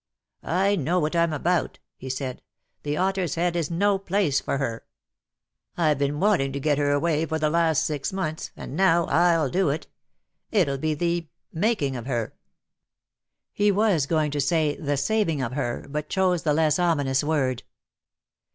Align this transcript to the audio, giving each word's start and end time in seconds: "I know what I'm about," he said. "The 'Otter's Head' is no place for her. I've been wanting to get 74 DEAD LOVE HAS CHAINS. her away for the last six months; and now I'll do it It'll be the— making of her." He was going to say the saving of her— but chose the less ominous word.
"I 0.41 0.75
know 0.75 0.97
what 0.99 1.15
I'm 1.15 1.31
about," 1.31 1.77
he 1.95 2.09
said. 2.09 2.41
"The 2.81 2.97
'Otter's 2.97 3.35
Head' 3.35 3.55
is 3.55 3.69
no 3.69 3.99
place 3.99 4.39
for 4.41 4.57
her. 4.57 4.83
I've 5.77 5.99
been 5.99 6.19
wanting 6.19 6.51
to 6.53 6.59
get 6.59 6.79
74 6.79 6.79
DEAD 6.79 6.87
LOVE 6.87 7.03
HAS 7.03 7.03
CHAINS. 7.03 7.11
her 7.11 7.19
away 7.21 7.25
for 7.27 7.39
the 7.39 7.49
last 7.51 7.85
six 7.85 8.11
months; 8.11 8.51
and 8.57 8.75
now 8.75 9.05
I'll 9.05 9.49
do 9.51 9.69
it 9.69 9.85
It'll 10.51 10.79
be 10.79 10.95
the— 10.95 11.27
making 11.67 11.95
of 11.95 12.07
her." 12.07 12.33
He 13.53 13.71
was 13.71 14.07
going 14.07 14.31
to 14.31 14.41
say 14.41 14.75
the 14.75 14.97
saving 14.97 15.39
of 15.43 15.53
her— 15.53 15.85
but 15.87 16.09
chose 16.09 16.41
the 16.41 16.53
less 16.55 16.79
ominous 16.79 17.23
word. 17.23 17.61